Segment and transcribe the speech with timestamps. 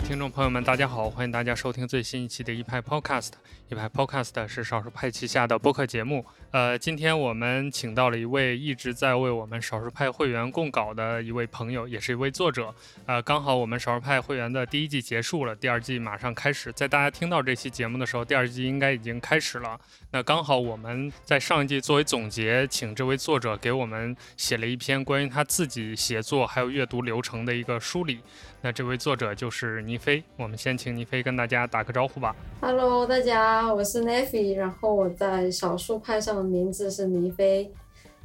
[0.00, 1.08] 听众朋友们，大家好！
[1.08, 3.30] 欢迎大家收听最新一期的一派 Podcast。
[3.70, 6.24] 一派 Podcast 是少数派旗下的播客节目。
[6.50, 12.74] 呃，今天我们请到了一位一直在为我们少数派会员供稿的一位朋友，也是一位作者。
[13.06, 16.72] 呃，刚好我们少数派会员的第一季结束了，第二季马上开始。
[16.72, 19.78] 在大家听到这期节目的时候，第二季应该已经开始了。
[20.10, 28.20] 那刚好我们在上一季作为总结，请这位作者给我们写了一篇关于他自己写作还有阅读流程的一个梳理。
[28.64, 32.34] 那这位作者就是倪飞，我们先请倪飞跟大家打个招呼吧。
[32.62, 37.70] Hello，大家，我是 Neffy，然后我在少数派上的名字是倪飞。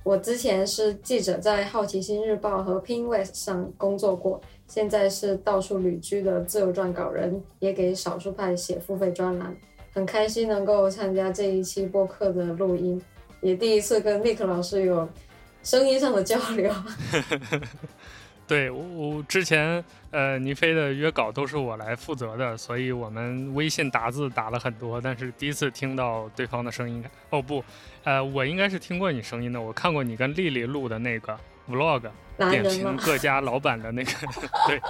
[0.01, 9.53] 我之前是记者，在好奇心日报和 Pin West 上工作过，现在是到处旅居的自由撰稿人，也给少数派写付费专栏。
[9.91, 13.01] 很开心能够参加这一期播客的录音，
[13.41, 15.05] 也第一次跟 Nick 老师有
[15.63, 16.73] 声音上的交流。
[18.49, 27.05] 对我之前呃倪飞的约稿都是我来负责的，所以我们微信打字打了很多，但是第一次听到对方的声音。
[27.29, 27.63] 哦不，
[28.03, 31.39] 呃我应该是听过你声音的，我看过你跟丽丽录的那个
[31.69, 32.09] vlog，
[32.49, 34.11] 点评 各家老板的那个。
[34.67, 34.81] 对，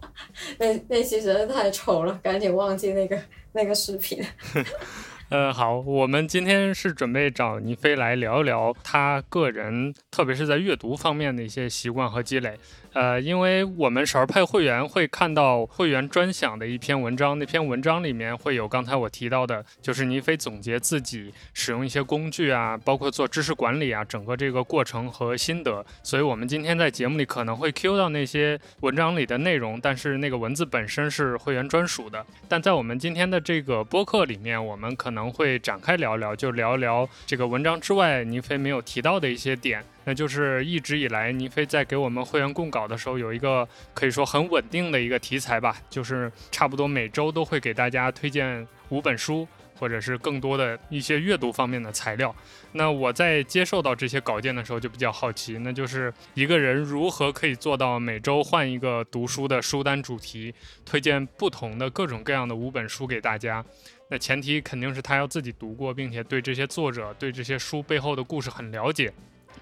[0.60, 3.18] 那那期实在太丑了，赶紧忘记那个
[3.52, 4.22] 那个视频。
[5.28, 12.56] 呃，好，我们今天是准备找倪飞来聊一聊他个人，特别是在阅读方面的一些习惯和积累。
[12.92, 25.84] 呃，因为我们少儿派会员会看到会员专享的一篇文章，那篇文章里面会有刚才我提到的，就是倪飞总结自己使用一些工具啊，包括做知识管理啊，整个这个过程和心得。
[26.04, 32.24] 所以，我们今天在节目里可能会 Q 到那些文章里的内容，但是那个文字本身是会员专属的。
[32.48, 39.84] 但在我们今天的这个播客里面，我们可能能会展开聊聊，就聊聊这个文章之外，倪飞没有提到的一些点。
[40.04, 52.32] 那就是一直以来，倪飞在给我们会员供稿的时候，有一个可以说很稳定的一个题材吧，就是差不多每周都会给大家推荐五本书，或者是更多的一些阅读方面的材料。
[52.70, 63.64] 那我在接受到这些稿件的时候，就比较好奇，那就是一个人如何可以做到每周换一个读书的书单主题，推荐不同的各种各样的五本书给大家。
[64.08, 69.12] 那前提肯定是他要自己读过，并且对这些作者、对这些书背后的故事很了解。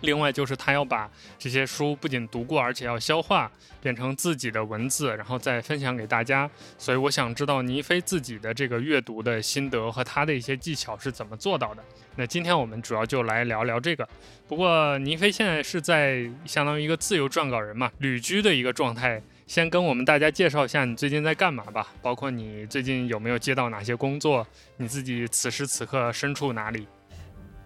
[0.01, 3.51] 另外就是他要把这些书不仅读过，而且要消化，
[3.81, 6.51] 变成自己的文字，然后再分享给大家。
[6.77, 11.83] 所以我想知道倪飞自己的这个阅读的心得和他的一些技巧是怎么做到的。
[12.17, 14.07] 那今天我们主要就来聊聊这个。
[14.47, 19.23] 不过倪飞现在是在相当于一个自由撰稿人嘛，旅居的一个状态。
[19.47, 24.47] 先跟我们大家介绍一下你最近在干嘛吧，包括你最近有没有接到哪些工作，
[24.79, 26.87] 你自己此时此刻身处哪里。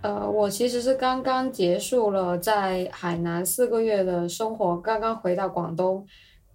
[0.00, 6.06] 呃，我其实是刚刚结束了在海南四个月的生活，刚刚回到广东，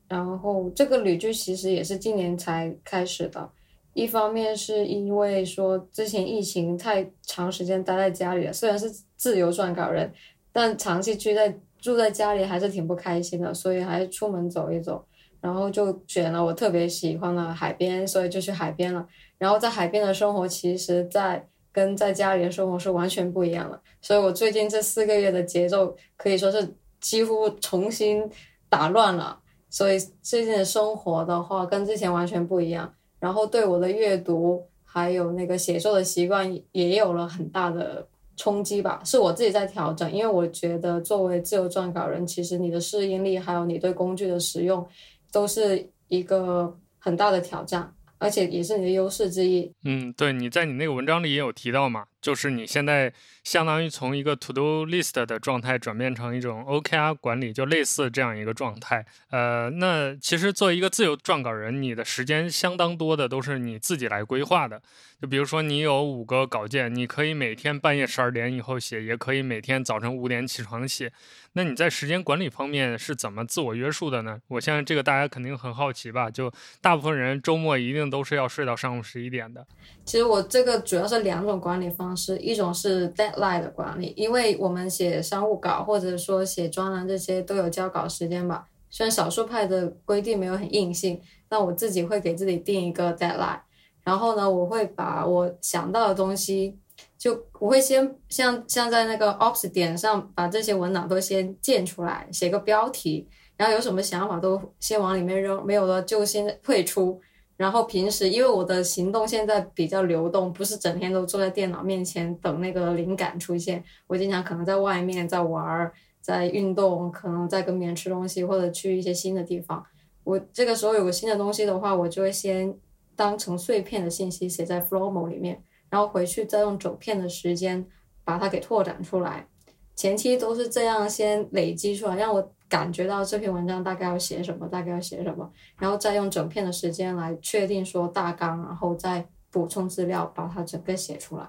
[0.08, 3.50] 然后这个旅居其实也是今年才开始的。
[3.94, 10.12] 一方面是因为说之前疫情太长时间待在家里了，虽然是自由撰稿人，
[10.52, 15.06] 但长期居在住在家里还是挺不开心的，所以还是出门走一走，
[15.44, 19.06] 然后就选了我特别喜欢的海边，所以就去海边了。
[19.38, 28.24] 然后在海边的生活，其实，在跟在家里的生活是完全不一样的，所以我最近这四个月的节奏可以说是几乎重新
[28.70, 29.42] 打乱了。
[29.70, 32.94] 所以最近的生活的话，跟之前完全不一样。
[33.20, 40.10] 然后对我的阅读还有那个写作的习惯也有了很大的冲击吧，是我自己在调整。
[40.10, 44.86] 因为我觉得作为自由撰稿人，其实你的适应力还有你对工具的使用，
[45.34, 47.94] 都是一个很大的挑战。
[48.20, 49.70] 而且也是你的优势之一。
[49.84, 53.12] 嗯，对，你在你那个文章里也有提到嘛，就是你现在
[53.44, 59.06] 相当于从一个 to do list 的状态转变成一种 OKR 管理，就类似这样一个状态。
[59.30, 64.82] 呃，那其实作为一个自由撰稿人，你的时间相当多的都是你自己来规划的。
[65.22, 71.12] 就比如说你有五个稿件，你可以每天半夜十二点以后写，也可以每天早晨五点起床写。
[71.56, 74.40] 那你在时间管理方面是怎么自我约束的呢？
[74.48, 76.30] 我相信这个大家肯定很好奇吧？
[76.30, 76.52] 就
[76.82, 79.64] 大部分人周末一定都是要睡到上午十一点的。
[80.04, 88.66] 其实我这个主要是两种管理方式，一种是 deadline 的管理，因为我们写商务稿或者说写专栏这些都有交稿时间吧。
[88.90, 93.60] 虽然少数派的规定没有很硬性，但我自己会给自己定一个 deadline，
[94.04, 96.80] 然后呢，我会把我想到的东西。
[97.24, 103.26] 就我会先像像在那个 Ops 点上把这些文档都先建出来，写个标题，
[103.56, 107.22] 然后有什么想法都先往里面扔，没有了就先退出。
[107.56, 119.82] 然后平时因为我的行动现在比较流动，不是整天都坐在电脑面前等那个灵感出现，我经常可能在外面在玩，在运动，可能在跟别人吃东西或者去一些新的地方。
[120.26, 122.78] 我这个时候有个新的东西的话，我就会先
[123.16, 127.86] 当成碎片的信息写在 Flomo 里面，然后回去再用整片的时间
[128.24, 129.48] 把它给拓展出来。
[129.96, 135.48] 前期都是这样先累积出来，让我感觉到这篇文章大概要写什么，大概要写什么，
[135.78, 141.48] 然后再用整片的时间来确定说大纲，然后再补充资料，把它整个写出来。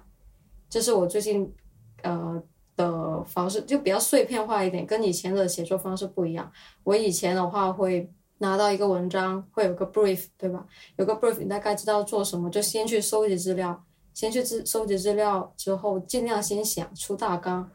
[0.68, 1.50] 这是我最近
[2.02, 2.42] 呃
[2.76, 6.52] 的方式，就比较碎片化一点，跟以前的写作方式不一样。
[6.82, 10.66] 我以前的话会拿到一个文章，会有个 brief，对吧？
[10.96, 13.82] 有个 brief，你大概知道做什么，就先去收集资料，
[14.14, 17.70] 先去资收集资料之后，尽量先想出大纲。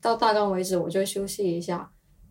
[0.00, 1.90] 到大纲为止，我就休息一下，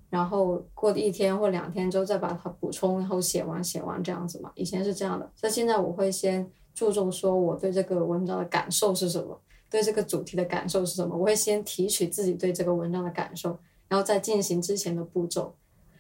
[0.10, 4.52] 然后过一天或两天之后再把它补充，然后写完写完这样子嘛。
[4.56, 11.16] 以前是这样的，但现在我会先注重说我对这个文章的感受是什么，对这个主题的感受是什么。
[11.16, 15.56] 我会先提取自己对这个文章的感受，然后再进行之前的步骤。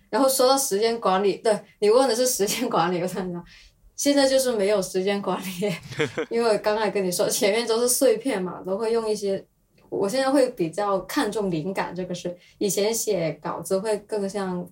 [0.10, 3.44] 然后说到时间管理，对你问的是时间管理，我看到
[4.00, 5.70] 现在就是没有时间管理，
[6.32, 9.46] 因为刚才跟你说前面都是碎片嘛，都会用一些。
[9.90, 14.66] 我现在会比较看重灵感这个事，以前写稿子会更像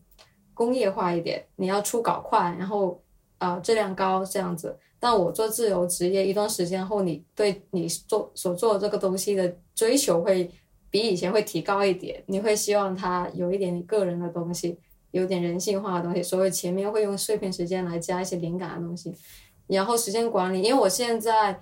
[0.53, 3.03] 工业化一点，你要出稿快，然后
[3.38, 4.74] 啊质量高这样子。
[4.97, 10.50] 但我做自由职业一段时间后，你对你做所做的这个东西的追求会
[10.89, 14.80] 比以前会提高一点，你会希望它有一点你个人的东西，
[15.18, 16.24] 有点人性化的东西。
[16.24, 19.14] 所以前面会用碎片时间来加一些灵感的东西，
[19.68, 21.60] 然后时间管理，因为我现在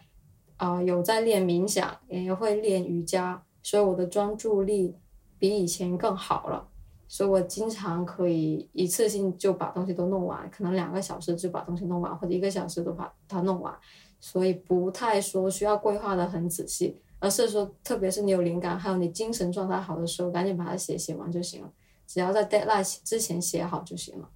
[0.57, 3.41] 啊有在练冥想，也会练瑜伽。
[3.63, 4.95] 所以我的专注力
[5.39, 6.67] 比以前更好了，
[7.07, 13.73] 所以我经常可以一次性就把东西都弄完，可能两个小时就把东西弄完，或者一个小时都把它弄完。
[14.19, 21.71] 所以不太说需要规划的很仔细，而是说，特别是你有灵感，还有你精神状态好的时候，赶紧把它写写完就行了。
[22.15, 24.29] 只要在 deadline 之前写好就行了。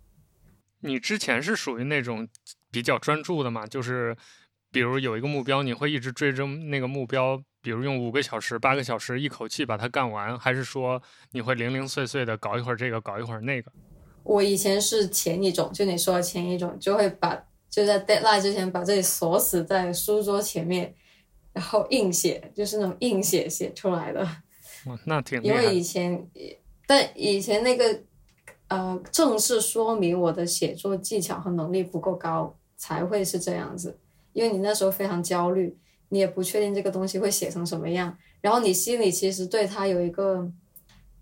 [0.81, 2.27] 你之前是属于那种
[2.69, 3.65] 比较专注的嘛？
[3.65, 4.17] 就是
[4.69, 7.41] 比如有一个目标，你会一直追着那个目标。
[7.61, 13.71] 比如用五个小时、八个小时一口气把它干完，还是说你会零零碎碎的搞一会儿这个，搞一会儿那个？
[14.23, 20.93] 我以前是前一种，就你说的前一种，就会把就在 deadline 之前把自己锁死在书桌前面，
[21.53, 24.21] 然后硬写，就是那种硬写写出来的。
[24.85, 26.29] 哇，那挺因为以前，
[26.89, 28.01] 但以前那个
[28.69, 33.95] 呃，正式说明我的写作技巧和能力不够高，才会是这样子。
[34.33, 35.77] 因为你那时候非常焦虑。
[36.11, 40.51] 你也不确定这个东西会写成什么样，然后你心里其实对它有一个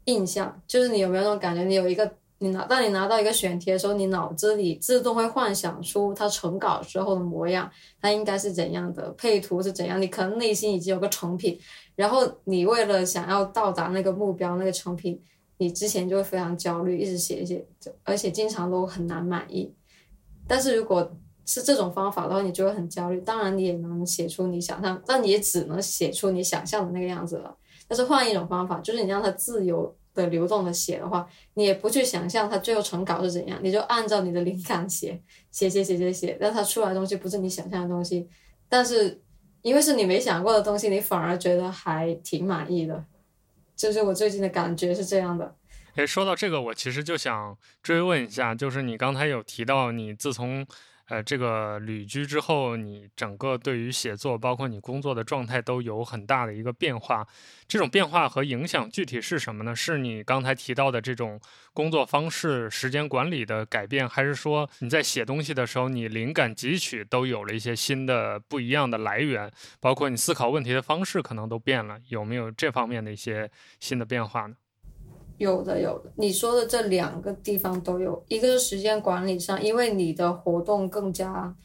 [0.05, 1.65] 印象，就是你有没有那种感觉？
[1.65, 7.69] 你有一个，你拿当你拿到一个选题的时候，你脑子里自动会幻想出它成稿之后的模样，
[8.01, 11.59] 它应该是怎样的，配图是怎样，你可能内心已经有个成品，
[11.97, 15.21] 然后你为了想要到达那个目标，那个成品，
[15.57, 17.65] 你之前就会非常焦虑，一直写一写，
[18.03, 19.73] 而且经常都很难满意。
[20.47, 23.21] 但是如果是这种方法的话，你就会很焦虑。
[23.21, 27.55] 当然，你也能写出你想象，但你也只能写出你想象的那个样子了。
[27.87, 35.21] 但是换一种方法，就是你让它自由的流动的写的话，你也不去想象它最后成稿是怎样，你就按照你的灵感写，
[35.51, 38.27] 写写写写写，让它出来的东西不是你想象的东西。
[38.67, 39.21] 但是
[39.61, 43.03] 因为是你没想过的东西，你反而觉得还挺满意的。
[43.77, 45.55] 就是我最近的感觉是这样的。
[45.95, 50.65] 哎，说到这个，我其实就想追问一下，就是你刚才有提到，你自从
[51.07, 57.25] 呃，这个旅居之后，你整个对于写作，包括你工作的状态，都有很大的一个变化。
[57.65, 59.73] 这种变化和影响具体是什么呢？
[59.73, 61.39] 是你刚才提到的这种
[61.73, 69.49] 工作方式、时间管理的改变，还是说你在写东西的时候，你灵感汲取都有了一些新的、不一样的来源？
[69.79, 73.49] 包括你思考问题的方式可能都变了，有没有这方面的一些
[73.79, 74.55] 新的变化呢？
[75.37, 76.11] 有的，有的。
[76.15, 81.55] 你说的这两个地方都有，一个是时间管理上，因为你的活动更加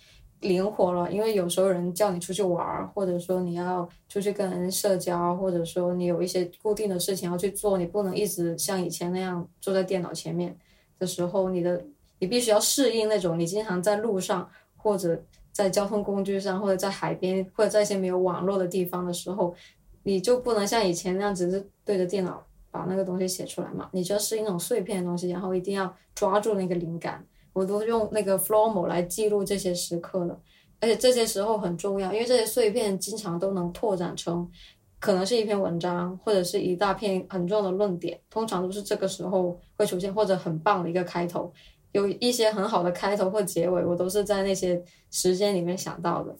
[0.40, 1.10] 灵活了。
[1.10, 10.54] 因为有时候人叫你出去玩儿，或者说你要出去跟人社交，或者说你有一些固定的事情要去做，你不能一直像以前那样坐在电脑前面
[10.98, 11.82] 的时候，你的
[12.18, 19.54] 你必须要适应那种你经常在路上，或者在交通工具上，或者在海边，或者在一些没有网络的地方的时候，
[20.02, 22.44] 你就不能像以前那样只是对着电脑。
[22.72, 27.24] 把那个东西写出来嘛，你就要适应那种碎片的东西，然后一定要抓住那个灵感。
[27.52, 30.40] 我都用那个 Flomo 来记录这些时刻的，
[30.80, 34.50] 而且这些时候很重要，因为这些碎片经常都能拓展成，
[34.98, 41.52] 可能是一篇文章，或者是一大片很重要的论点，通常都是这个时候会出现，或者很棒的一个开头，
[41.92, 46.34] 有一些很好的开头或结尾，我都是在那些时间里面想到的。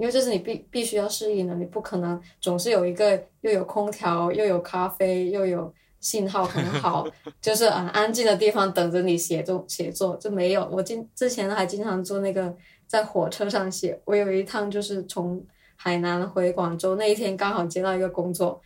[0.00, 7.06] 因为这是你必必须要适应的，你不可能总是有一个又有空调又有咖啡又有信号很好，
[7.38, 10.66] 就是很安静的地方等着你写作写作，就没有。
[10.72, 15.44] 我今之前还经常坐那个在火车上写，我有一趟就是从
[15.76, 18.58] 海南回广州那一天刚好接到一个工作，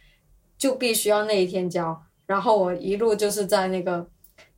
[0.56, 4.06] 就必须要那一天交，然后我一路就是在那个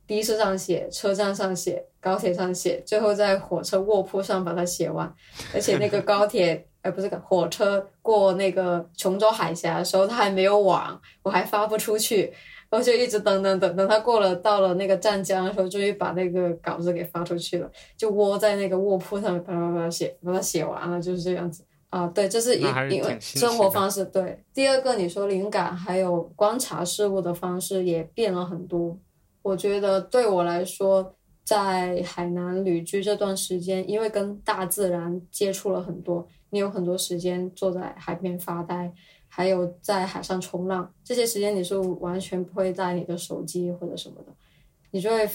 [0.07, 5.13] 的士上写，车站上写，高铁上写，最后在火车卧铺上把它写完，
[5.53, 6.65] 而且那个高铁。
[6.83, 12.31] 呃，不是火车过那个琼州海峡的时候，它还没有网，我还发不出去，
[12.69, 22.05] 我就一直等等等，等它过了到了那个湛江的时候，终于把那个稿子给发出去了，就窝在那个卧铺上面，啪啪啪写，把它写完了，就是这样子啊。
[22.13, 22.61] 对，这是一
[22.91, 24.05] 因为生活方式。
[24.05, 28.95] 对，第二个你说灵感还有观察事物的方式也变了很多，
[29.47, 36.27] 我觉得对我来说，在海南旅居这段时间，因为跟大自然接触了很多。
[36.49, 38.93] 你有很多时间坐在海边发呆，
[39.29, 44.33] 还有在海上冲浪，这些时间你是完全不会带你的手机或者什么的，
[44.91, 45.29] 你就会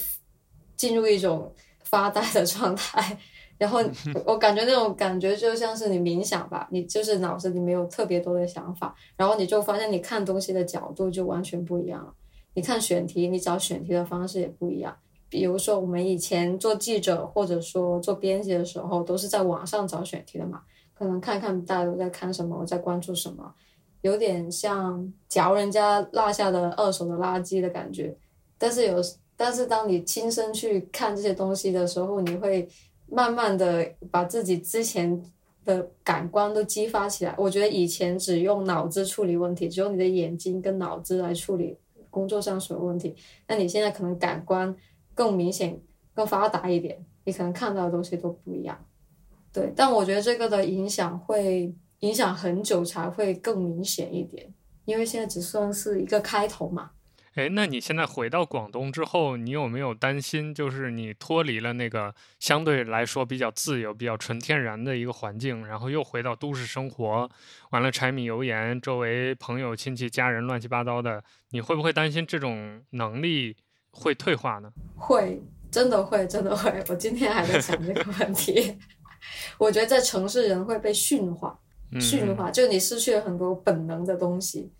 [0.76, 1.50] 进入一种
[1.85, 3.19] 发呆的状态。
[3.57, 3.81] 然后
[4.26, 12.12] 我感觉那种感觉就像是你冥想吧，你就是脑子里没有特别多的想法，然后你就发现你看东西的角度就完全不一样了。
[12.54, 14.97] 你看选题，你找选题的方式也不一样。
[15.28, 20.62] 比如说我们以前做记者或者说做编辑的时候，都是在网上找选题的嘛。
[20.94, 23.54] 可能看看大家都在看什么，我在关注什么，
[24.02, 28.14] 有点像嚼人家落下的二手的垃圾的感觉。
[28.59, 28.97] 但是有，
[29.35, 32.68] 但是当你亲身去看这些东西的时候，你会
[33.06, 35.21] 慢慢的把自己之前
[35.64, 37.35] 的感官都激发起来。
[37.38, 41.76] 我觉得以前只用脑子处理问题，只用你的眼睛跟脑子来处理
[42.12, 43.16] 工作上所有问题。
[43.49, 44.73] 那你现在可能感官
[45.14, 45.81] 更明显、
[46.14, 48.78] 更发达一点，你可能看到的东西都不一样。
[49.52, 54.54] 对，但我觉得这个的影响会影响很久才会更明显一点，
[54.85, 56.90] 因为现在只算是一个开头嘛。
[57.35, 67.31] 哎，那你现在回到广东之后，你有没有担心，就是你脱离了那个相对来说比较自由、比较纯天然的一个环境，然后又回到都市生活，
[67.71, 73.57] 完了柴米油盐，周围朋友、亲戚、家人乱七八糟的，你会不会担心这种能力
[73.93, 74.71] 会退化呢？
[74.97, 76.71] 会，真的会，真的会。
[76.89, 78.79] 我今天还在想这个问题。
[79.57, 81.59] 我觉得在城市人会被驯化，
[82.01, 84.71] 驯化就你失去了很多本能的东西，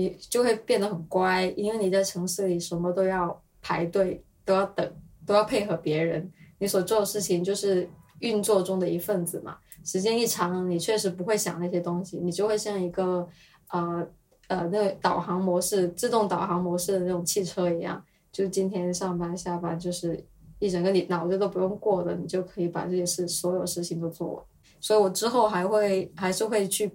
[0.00, 4.92] 你就会变得很乖，因为你在城市里什么都要排队，都要等，
[5.26, 7.88] 都要配合别人，你所做的事情就是
[8.20, 9.56] 运作中的一份子嘛。
[9.84, 13.28] 时间一长，你确实不会想那些东西，你就会像一个
[13.70, 14.06] 呃
[14.48, 18.02] 呃那个导航模式、自动导航模式的那种汽车一样，
[18.32, 20.26] 就今天上班下班就是。
[20.62, 24.44] 一整个你脑子都不用过的，你就可以把这些事所有事情都做完。
[24.78, 26.86] 所以我之后还会还是会去，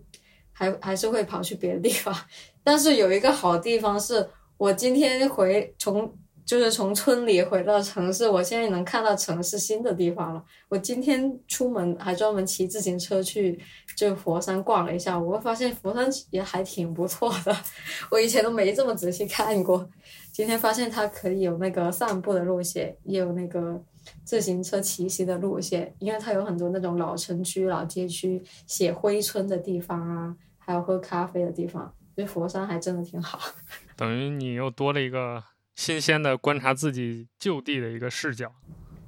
[0.58, 2.16] 还还是会跑去别的地方。
[2.64, 10.44] 但是有一个好地方是，我今天回从就是从村里回到城市，我现在能看到城市新的地方了。
[10.70, 13.60] 我今天出门还专门骑自行车去
[13.98, 17.56] 就佛山逛了一下，我会发现佛山也还挺不错的。
[18.10, 19.90] 我以前都没这么仔细看过。
[20.36, 23.82] 今天发现它可以有那个散步的路线，也有那个
[24.26, 33.40] 自行车骑行的路线，因为它有很多那种老城区、老街区写灰村的地方啊，还有喝咖啡的地方，所以佛山还真的挺好。
[33.96, 35.42] 等于你又多了一个
[35.78, 38.52] 新鲜的观察自己就地的一个视角。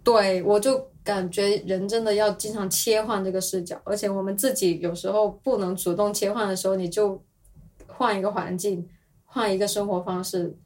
[0.05, 7.21] 对，我就感觉人真的要经常切换这个视角，而且我们自己有时候不能主动切换的时候，你就
[7.85, 8.87] 换一个环境，
[9.25, 10.57] 换一个生活方式。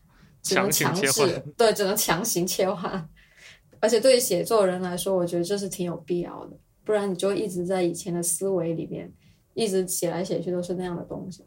[0.41, 3.09] 只能强势，对，只能强行切换。
[3.79, 9.11] 而且对于写作人来说，我觉得这是挺有必要的，不然你就一直在以前的思维里面，
[9.53, 11.43] 一直写来写去都是那样的东西。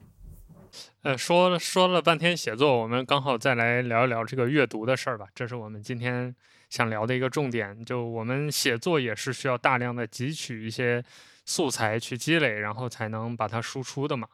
[1.02, 5.26] 呃，说了说了半天写作，我们刚好再来聊一聊这个阅读的事儿吧。
[5.32, 6.34] 这是我们今天
[6.70, 7.84] 想聊的一个重点。
[7.84, 11.04] 就我们写作也是需要大量的汲取一些
[11.44, 14.26] 素材去积累，然后才能把它输出的嘛。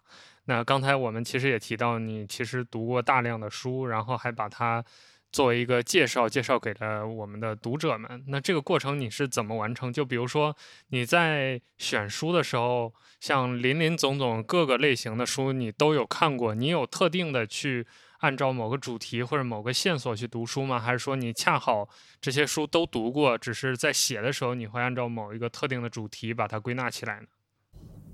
[0.50, 4.84] 那刚才我们其实也提到，你其实读过大量的书，然后还把它
[5.30, 8.24] 作为一个介绍介绍给了我们的读者们。
[8.26, 9.92] 那这个过程你是怎么完成？
[9.92, 10.56] 就比如说
[10.88, 17.86] 你在选书的时候，像林林总总各个类型的书你都有看过，你有特定的去
[18.18, 20.80] 按照某个主题或者某个线索去读书吗？
[20.80, 21.88] 还是说你恰好
[22.20, 27.26] 这些书都读过，只是在写的时候你会按照某一个特定的主题把它归纳起来呢？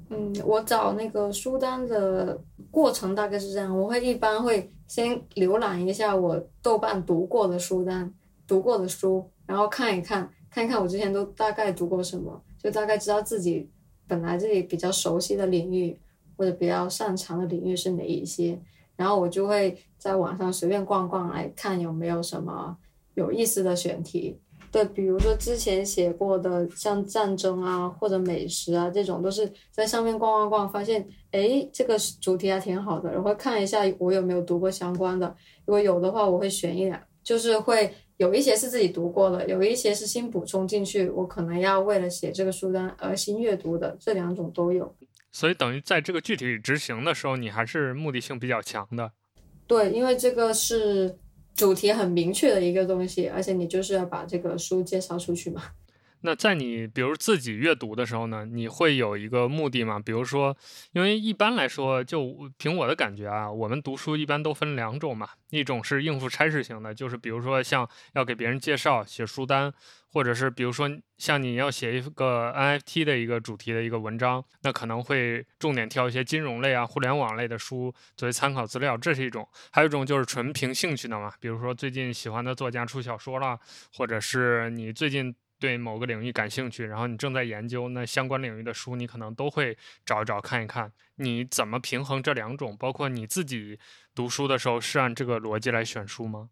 [0.09, 8.13] 嗯，我找那个书单的过程大概是这样，我会一般会先浏览一下我豆瓣读过的书单，
[8.47, 13.69] 读过的书，然后看一看，看一看我之前都大概读过什么，就大概知道自己
[14.07, 15.99] 本来自己比较熟悉的领域
[16.37, 18.61] 或者比较擅长的领域是哪一些，
[18.95, 22.77] 然后我就会在网上随便逛逛来看有没有什么
[23.15, 24.39] 有意思的选题。
[24.73, 44.95] 对，比如说之前写过的像战争啊或者美食啊这种，都是在上面逛逛逛，发现哎这个主题还挺好的，然后看一下我有没有读过相关的，如果有的话我会选一两，就是会有一些是自己读过的，有一些是新补充进去，我可能要为了写这个书单而新阅读的，这两种都有。
[45.33, 49.13] 所以等于在这个具体执行的时候，你还是目的性比较强的。
[49.67, 51.19] 对，因为这个是。
[51.57, 55.63] 主题很明确的一个东西，而且你就是要把这个书介绍出去嘛。
[56.27, 60.01] 那在你比如自己阅读的时候呢，你会有一个目的吗？
[60.05, 60.57] 比如说，
[60.91, 69.73] 因为一般来说，就凭我的感觉啊，我们读书一般都分两种嘛，一种是应付差事型的，就是比如说像要给别人介绍、写书单。
[70.09, 83.61] 或者是比如说像你要写一个 NFT 的一个主题的一个文章，那可能会重点挑一些金融类啊、互联网类的书作为参考资料，这是一种；还有一种就是纯凭兴趣的嘛，比如说最近喜欢的作家出小说了，
[83.93, 90.93] 或者是你最近对某个领域感兴趣，然后你正在研究那相关领域的书，你可能都会找一找看一看。
[91.17, 92.77] 你怎么平衡这两种？
[92.77, 93.79] 包括你自己
[94.15, 96.51] 读书的时候是按这个逻辑来选书吗？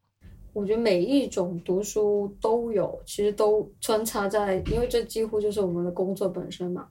[0.53, 6.89] 我觉得每一种读书都有，其实都穿插在，因为这几乎就是我们的工作本身嘛。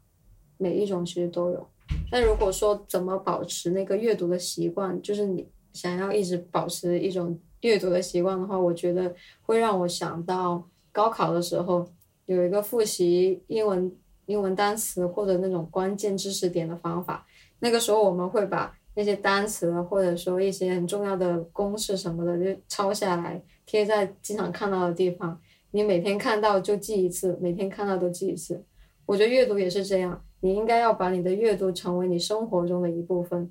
[0.58, 1.70] 每一种其实都有。
[2.12, 11.90] 但如果说怎么保持那个阅读的习惯，就是你想要一直保持一种阅读的习惯的话，我觉得会让我想到高考的时候
[12.34, 13.92] 有一个复习英文
[14.26, 17.26] 英文单词或者那种关键知识点的方法。
[17.60, 23.42] 那个时候我们会把那些单词或者说一些很重要的公式什么的就抄下来。
[23.66, 25.40] 贴在经常看到的地方，
[25.72, 28.62] 你每天看到就记一次，每天看到都记一次。
[29.06, 33.50] 我觉得阅读也是这样，你应该要把你的阅读成为你生活中的一部分。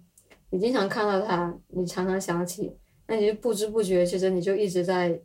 [0.51, 2.77] 你经常看到它，你常常想起，
[3.07, 5.19] 那你就不知不觉，其实你就一直在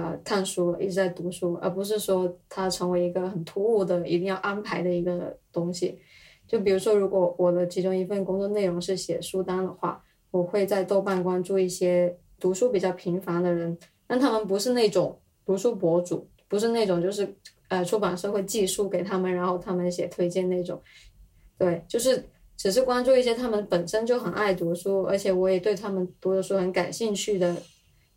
[0.00, 5.98] 呃看书，一直在读书，而不是说它成为一个很突兀的、一定要安排的一个东西。
[6.48, 13.76] 就比如说，如果我的其中一份工作内容是写书单的话，我会在豆瓣关注一些读书比较频繁的人。
[14.06, 17.34] 但他们不是那种读书博主，不是那种就是
[17.68, 20.80] 呃出版社会寄书给他们，然后他们写推荐那种，
[21.56, 27.56] 对，就是只是关注一些他们本身就很爱读书，而且我也对他们读的书很感兴趣的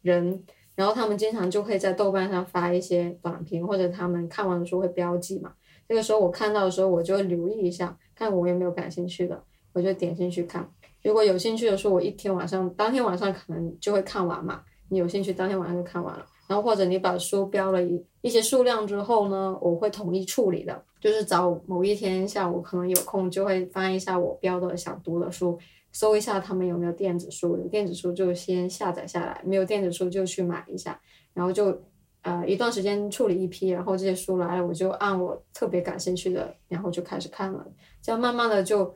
[0.01, 0.43] 人，
[0.75, 5.53] 然后他们经常就会在豆瓣上发一些短评，或者他们看完的书会标记嘛。
[5.87, 9.41] 这个时候我看到的时候，我就会留意一下，看我有没有感兴趣的，
[9.73, 10.69] 我就点进去看。
[11.03, 14.61] 如果有兴趣的书，我一天晚上当天晚上可能就会看完嘛。
[14.89, 16.25] 你有兴趣，当天晚上就看完了。
[16.47, 25.57] 然后或者你把书标了一一些数量之后呢，我会统一处理的，就是找某一天下午可能有空，就会翻一下我标的想读的书，
[25.95, 30.99] 搜一下他们有没有电子书，有电子书就先下载下来，没有电子书就去买一下，
[31.33, 31.81] 然后就
[32.21, 37.65] 呃一段时间处理一批，然后这些书来了，我就按我特别感兴趣的，然后就开始看了，
[38.01, 38.93] 这样慢慢的就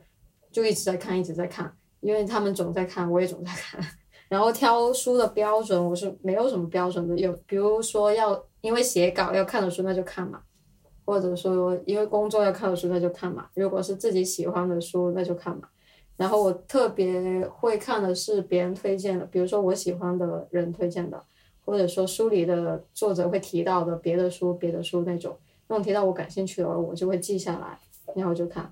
[0.52, 3.82] 就一直在看，一直在看，因为他们总在看，我也总在看。
[4.28, 10.42] 然后挑书的标准我是没有什么标准的，有比如说要因为写稿要看的书那就看嘛，
[11.06, 13.48] 或者说因为工作要看的书那就看嘛。
[13.54, 15.66] 如果是自己喜欢的书那就看嘛。
[16.20, 21.18] 然后我特别会看的是别人推荐的，比如说我喜欢的人推荐的，
[21.64, 25.34] 或者说书里的作者会提到的别的书、别的书那种，
[25.66, 27.78] 那种提到我感兴趣的我就会记下来，
[28.14, 28.70] 然后就看。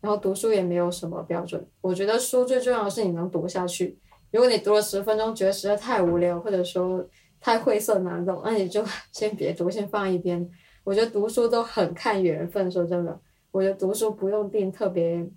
[0.00, 3.98] 然后读书也没有什么标准，我觉得书最重要的是你能读下去。
[4.30, 7.06] 如果你读了十分钟，觉得实在太无聊，或者说
[7.42, 10.50] 太晦涩难懂，那你就 先别读，先放一边。
[10.82, 15.28] 我觉得读书都很看缘分，说真的，我觉得读书不用定特别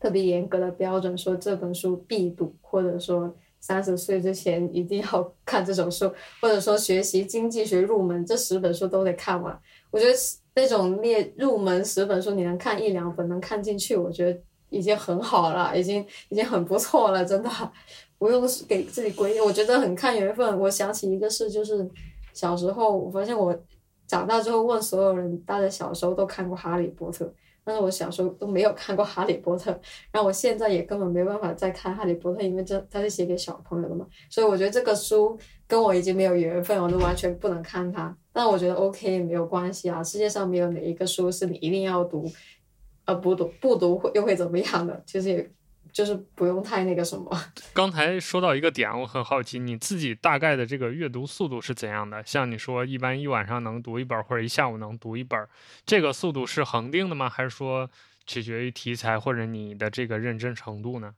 [0.00, 9.58] 特别严格的标准，说这本书必读，或者说三十岁之前一定要看这种书，或者说学习经济学入门这十本书都得看完。
[9.90, 10.14] 我觉得
[10.54, 17.50] 那种列入门十本书，你能看一两本能看进去，我觉得已经很好了，已经已经很不错了，真的。
[18.18, 20.58] 不用给自己规定，我觉得很看缘分。
[20.58, 21.86] 我想起一个事，就是
[22.32, 23.54] 小时候，我发现我
[24.06, 27.26] 长大之后问所有人，大家小时候都看过《哈利波特》，
[27.66, 29.72] 但是我小时候都没有看过《哈利波特》，
[30.12, 38.16] 然后我现在也根本没办法再看《哈利波特》，因为这它是写给小朋友的嘛，所以我觉得这个书跟我已经没有缘分，我都完全不能看它。
[38.32, 42.24] 但我觉得 OK 没有关系啊，世界上没有哪一个书是你一定要读，
[43.04, 45.50] 呃，不读不读会又会怎么样的，其实也。
[45.96, 47.34] 就是不用太那个什么。
[47.72, 52.22] 刚才说到一个点，我很好奇，你自己大概的这个阅读速度是怎样的？
[52.26, 55.48] 像你说，一般一晚上能读一本，或者一下午能读一本，
[55.86, 57.30] 这个速度是恒定的吗？
[57.30, 57.88] 还是说
[58.26, 61.14] 取决于题材或者你的这个认真程度呢？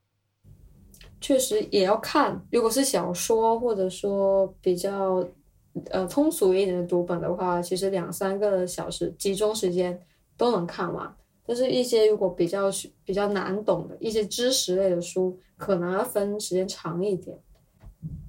[1.21, 5.29] 确实也要看，如果是小说或者说比较
[5.91, 10.01] 呃通俗一点的读本的话，其实两三个小时集中时间
[10.37, 11.13] 都能看完。
[11.49, 12.71] 但是，一些如果比较
[13.07, 17.39] 比较难懂的一些知识类的书，可能要分时间长一点。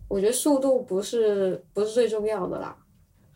[0.07, 2.77] 我觉得速度不是不是最重要的啦。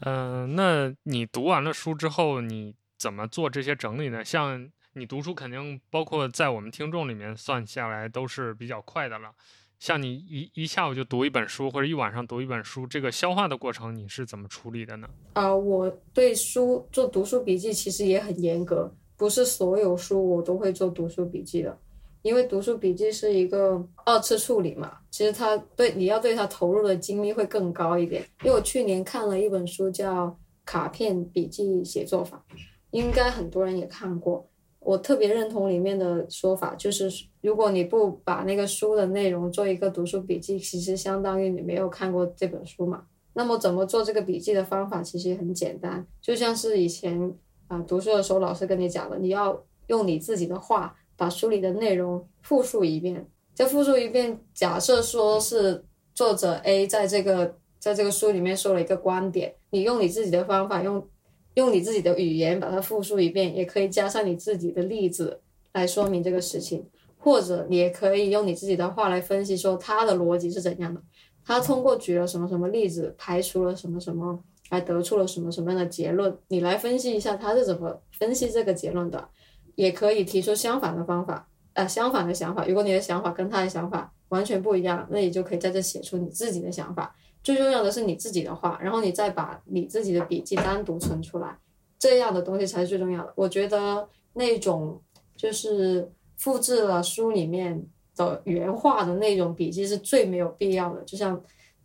[0.06, 4.24] 嗯，那你读完了书之后，你怎么做这些整理呢？
[4.24, 9.32] 像你读书肯定包括在我们听众里面算下来都是比较快的了。
[9.80, 15.10] 像你一一下午就读一本书，或者一晚上读一本书，这个消化的过程你是怎么处理的呢？
[15.34, 18.96] 啊，我对书做读书笔记其实也很严格。
[19.24, 21.78] 不是所有书我都会做读书笔记的，
[22.24, 24.98] 因为读书笔记是一个二次处理嘛。
[25.12, 28.22] 其实它对你要对它投入的精力会更高一点。
[28.44, 30.28] 因为我去年看了一本书叫
[30.66, 32.44] 《卡片笔记写作法》，
[32.92, 34.46] 应该很多人也看过。
[34.82, 37.10] 我特别认同里面的说法，就是
[37.40, 43.06] 如果你不把那个书的内容做一个读书笔记，其实相当于你没有看过这本书嘛。
[43.32, 47.34] 那么怎么做这个笔记的方法其实很简单，就像是以前。
[47.74, 53.28] 啊，读书的时候老师跟你讲了，你要用你自己的话把书里的内容复述一遍。
[53.56, 55.84] 再复述一遍，假设说是
[56.14, 61.08] 作者 A 在这个在这个书里面说了一个观点，你用你自己的方法，用
[61.56, 66.86] 用你自己的语言把它复述一遍，也可以加上你自己的例子来说明这个事情，
[67.18, 71.02] 或者你也可以用你自己的话来分析说他的逻辑是怎样的，
[71.44, 74.44] 他通过举了什么什么例子，排除了什么什么。
[74.70, 76.36] 还得出了什么什么样的结论？
[76.48, 79.30] 你来分析一下他是怎么分析这个结论的，
[79.76, 82.66] 也可以提出相反的方法，呃，相反的想法。
[82.66, 87.16] 如果你的想法跟他的想法完全不一样，那你就可以在这写出你自己的想法。
[87.44, 91.58] 最重要的是你自己的话，然后你再把你自己的笔记单独存出来，
[92.00, 93.34] 这样的东西才是最重要的。
[93.36, 95.02] 我觉得那种
[95.36, 101.40] 就是复制了书里面的原话的那种笔记是最没有必要的，就像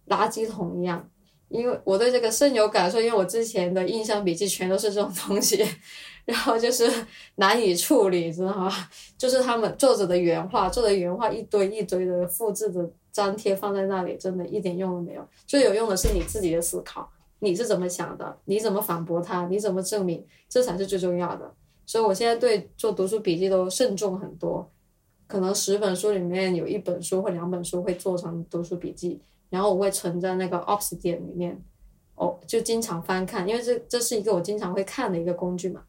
[0.07, 1.11] 垃圾桶一样。
[1.49, 5.65] 因为我对这个深有感受，因为我之前的印象笔记全都是这种东西，
[6.27, 6.91] 然后就是
[7.37, 8.73] 难以处理，知道吗？
[9.17, 15.27] 就是他们作者的原话，作者原话一堆一堆的复制的粘贴放在那里，真的一点用都没有。
[15.47, 18.39] 最有用的是你自己的思考，你是怎么想的？
[18.45, 19.47] 你怎么反驳他？
[19.47, 20.23] 你怎么证明？
[20.49, 21.51] 这才是最重要的。
[21.87, 24.71] 所以我现在对做读书笔记都慎重很多，
[25.27, 29.19] 可能十本书里面有一本书或两本书会做成读书笔记。
[29.51, 31.63] 然后我会存在那个 Ops 点里面，
[32.15, 35.85] 哦，就经常翻看，因为这这是一个我经常会看的一个工具嘛。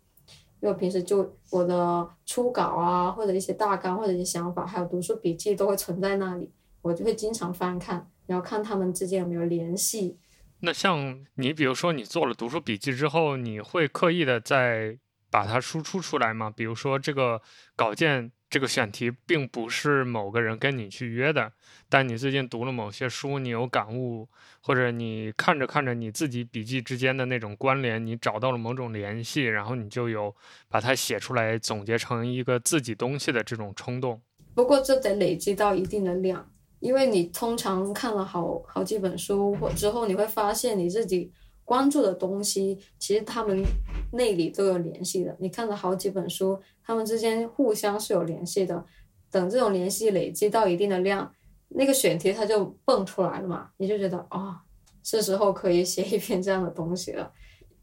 [0.61, 10.17] 因为平时就我的初稿啊，或者一些大纲或者一些想法，还有读书笔记都会存在那里，我就会经常翻看，然后看他们之间有没有联系。
[10.59, 14.97] 那像你，比如说你做了读书笔记之后，你会刻意的再
[15.31, 16.51] 把它输出出来吗？
[16.53, 17.41] 比如说这个
[17.75, 18.31] 稿件。
[18.49, 21.51] 这个选题并不是某个人跟你去约的，
[21.87, 24.27] 但你最近读了某些书，你有感悟，
[24.61, 30.35] 或者你看着看着你自己笔记之间的那种关联，你找到了某种联系，然后你就有
[30.67, 34.19] 把它写出来，总结成一个自己东西的这种冲动。
[34.55, 41.31] 不过这得累积到一定的量，因为你通常看了好好几本书或之后，你会发现你自己。
[41.69, 43.63] 关注的东西，其实他们
[44.11, 45.37] 内里都有联系的。
[45.39, 48.83] 你看了好几本书，他们之间互相是有联系的。
[49.29, 51.31] 等这种联系累积到一定的量，
[51.67, 54.59] 那个选题它就蹦出来了嘛，你就觉得啊，
[55.03, 57.31] 是时候可以写一篇这样的东西了。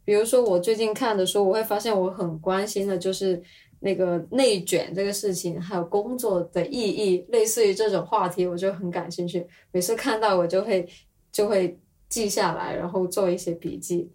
[0.04, 3.40] 比如说我最近看的书，我会发现我很关心的就是
[3.78, 9.46] 那个内卷这个事情，还有工作的意义，类似于这种话题，我就很感兴趣。
[9.70, 10.84] 每次看到我就会
[11.30, 11.78] 就会。
[12.08, 14.12] 记下来，然后做一些笔记，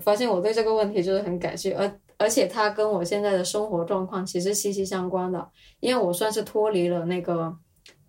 [0.00, 7.56] 发现我对这个问题就是很感兴趣，而而且它跟我现在的生活状况其实息息相关的，因为我算是脱离了那个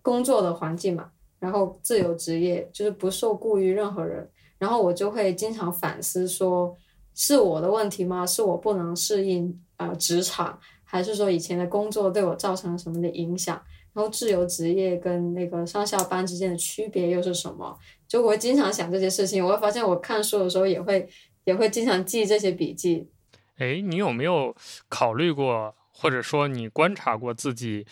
[0.02, 6.76] 工作的环境嘛，然后自由职业，就是不受雇于任何人，然后我就会经常反思说，
[7.14, 8.26] 是我的问题吗？
[8.26, 13.60] 是我不能适应啊职场，还是说以前的工作对我造成了什么的影响？
[13.94, 17.78] 然后自由职业跟那个上下班之间的区别又是什么？
[18.06, 21.08] 就我经常想这些事情，我会发现我看书的时候也会
[21.44, 23.08] 也会经常记这些笔记。
[23.56, 24.54] 哎，你有没有
[24.88, 27.86] 考虑过，或者说你观察过自己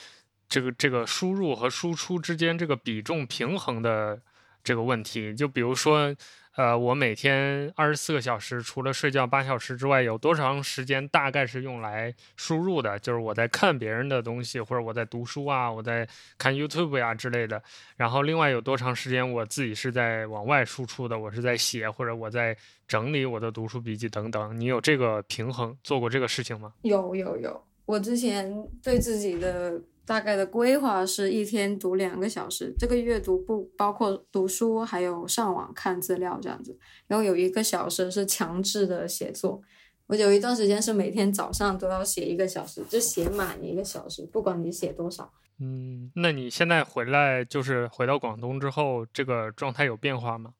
[0.48, 4.20] 这个这个输入和输出之间这个比重平衡的
[4.62, 5.34] 这个问题？
[5.34, 6.14] 就比如说。
[6.54, 12.98] 呃，我每天二十四个小时，除了睡觉八小时之外，有多长时间大概是用来输入的？
[12.98, 17.62] 就是我在看别人的东西，或者我在读书啊，我在看 YouTube 呀之类的。
[17.96, 21.18] 然后另外有多长时间我自己是在往外输出的？
[21.18, 22.54] 我是在写，或者我在
[22.86, 24.60] 整理我的读书笔记等等。
[24.60, 26.74] 你有这个平衡做过这个事情吗？
[26.82, 36.76] 有有有，我之前对自己的大概的规划是一天读两个小时，这个阅读不包括读书，还有上网看资料这样子。
[37.06, 39.62] 然后有一个小时是强制的写作，
[40.08, 45.32] 我有一段时间是每天早上都要写一个小时，就写满一个小时，不管你写多少。
[45.60, 50.54] 嗯，那你现在回来就是回到广东之后，这个状态有变化吗？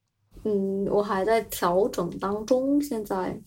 [0.44, 3.40] 嗯，我还在调整当中，现在。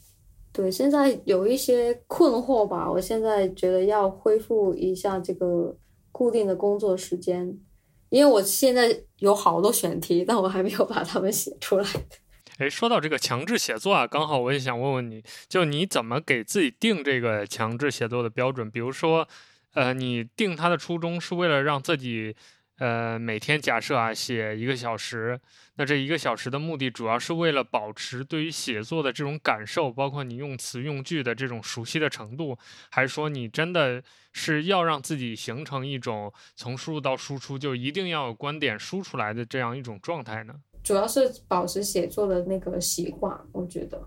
[0.51, 2.89] 对，现在有一些困惑吧。
[2.89, 5.75] 我现在觉得要恢复一下这个
[6.17, 7.59] 固定的工作时间，
[8.07, 11.85] 因为我现在有好多选题，但我还没有把它们写出来。
[12.57, 18.71] 哎，说到这个强制写作啊，刚好我也想问问你，就你怎么给自己定这个强制写作的标准？
[18.71, 19.27] 比如说，
[19.73, 22.33] 呃，你定它的初衷是为了让自己。
[22.77, 25.39] 呃，每天假设啊写一个小时，
[25.75, 32.57] 那这一个小时的目的主要是为了保持对于写作的这种感受，包括你用词用句的这种熟悉的程度，
[32.89, 40.53] 还是说你真的是要让自己形成一种从输入到输出就一定要有观点输出来的这样一种状态呢？
[40.83, 44.05] 主要是保持写作的那个习惯，我觉得，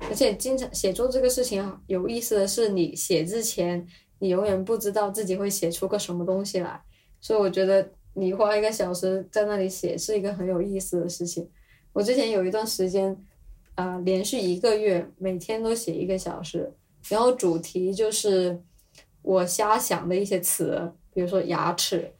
[0.00, 3.86] 而且经常写作这个事情，有意思的是，你写之前
[4.18, 6.82] 你永远不知道自己会写出个什么东西来，
[7.18, 7.90] 所以我觉得。
[8.14, 11.48] 你花一个小时在那里写是一个很有意思的事情。
[11.92, 13.16] 我之前有一段时间，
[13.74, 16.72] 啊，连续一个月每天都写一个小时，
[17.08, 18.60] 然后主题就是
[19.22, 22.12] 我瞎想的一些词，比如说牙齿、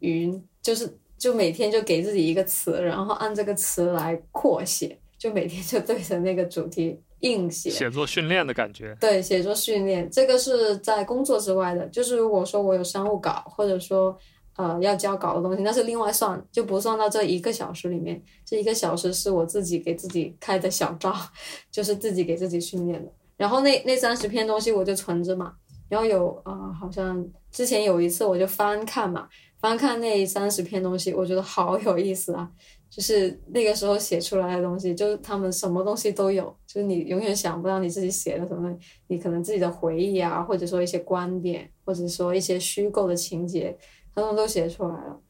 [0.00, 7.70] 云，就是就每天就给自己一个词，然后按这个词来扩写，就每天就对着那个主题硬写。
[7.70, 8.96] 写作训练的感觉。
[9.00, 14.18] 对，写作训练，这个是在工作之外的，就是如果说我有商务稿，或者说。
[14.56, 18.22] 呃，要交稿的东西，那是另外算，就不算到这一个小时里面。
[18.44, 21.14] 这一个小时是我自己给自己开的小灶，
[21.72, 23.10] 就是自己给自己训练的。
[23.36, 25.54] 然后那那三十篇东西我就存着嘛。
[25.88, 29.28] 然后有啊，好像之前有一次我就翻看嘛，
[29.60, 32.50] 翻看那三十篇东西，我觉得好有意思啊。
[32.90, 38.70] 就是那个时候写出来的东西，就是他们什么东西都有，就是你永远想不到你自己写的什么，
[39.06, 43.74] 你可能自己的回忆啊，或者说一些观点，或者说一些虚构的情节。
[44.14, 45.20] 他们都写出来了。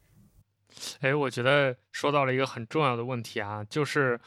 [1.01, 4.19] 哎，我觉得说到了一个很重要的问题啊，就是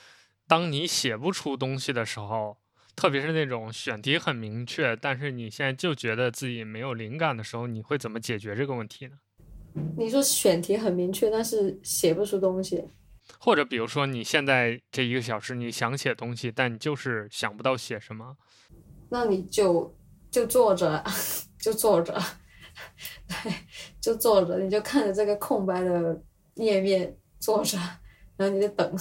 [0.46, 2.56] 当你写不出东西的时候，
[2.94, 9.18] 特别是那种选题很明确，但是你现在就觉得自己没有灵感的时候，你会怎么解决这个问题呢？
[9.98, 12.82] 你说选题很明确，但是写不出东西，
[13.38, 18.36] 或者比如说你现在这一个小时你想写东西，但你就是想不到写什么，
[19.10, 19.94] 那你就
[20.30, 21.04] 就坐着，
[21.58, 22.18] 就坐着。
[23.28, 23.52] 对，
[24.00, 26.20] 就坐着，你就看着这个空白的
[26.54, 27.76] 页面坐着，
[28.36, 28.96] 然后你就等，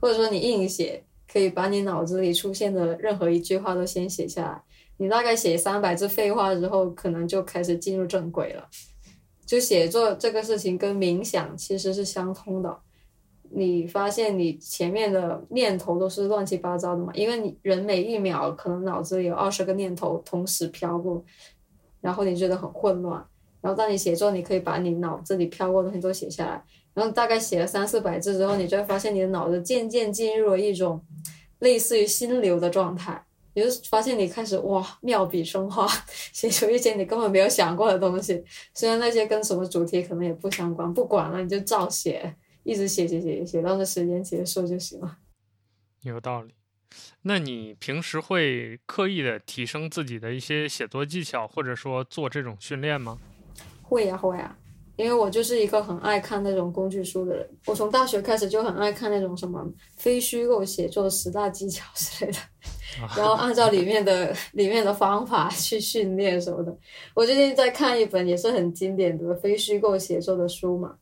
[0.00, 4.62] 或者说你硬写，可以把你脑子里出现的任何一句话都先写下来。
[4.98, 8.68] 你大概写三百字废话之后，可能就开始进入正轨了。
[9.44, 12.78] 就写作这个事情跟冥想其实是相通的。
[13.54, 17.12] 你发现你前面的念头都是乱七八糟的嘛？
[17.14, 21.22] 因为你人每一秒可能脑子里有二十个念头同时飘过。
[22.02, 23.24] 然后你觉得很混乱，
[23.62, 26.62] 然后当你写作，你可以把你脑子里飘过的东西都写下来，
[26.92, 31.00] 然后大概写了三四百字之后，你就会发现你的脑子渐渐进入了一种
[31.60, 35.86] 类似于心流的状态，你就发现你开始哇妙笔生花，
[36.32, 42.34] 写出一些你根本没有想过的东西，虽然那些跟什么主题可能也不相关，不管了，你就照写，
[42.64, 45.18] 一直写写写写到那时间结束就行了。
[46.02, 46.52] 有道理。
[47.22, 53.18] 那你平时会刻意的提升自己的一些写作技巧，或者说做这种训练吗？
[53.82, 54.56] 会呀会呀，
[54.96, 57.48] 因为我就是一个很爱看那种工具书的人。
[57.66, 59.64] 我从大学开始就很爱看那种什么
[59.96, 62.38] 非虚构写作十大技巧之类的，
[63.16, 66.76] 然后按照里面的里面的方法去训练什么的。
[67.14, 70.96] 我最近在看一本也是很经典的非虚构写作的书嘛，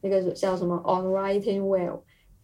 [0.00, 1.90] 那个叫什么《On Writing Well》，